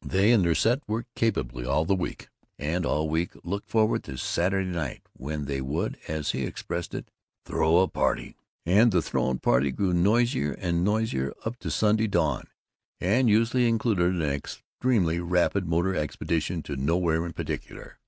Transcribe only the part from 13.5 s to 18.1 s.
included an extremely rapid motor expedition to nowhere in particular.